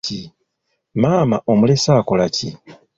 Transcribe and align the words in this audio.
Maama 1.01 1.37
omulese 1.51 1.89
akola 1.99 2.25
ki? 2.35 2.49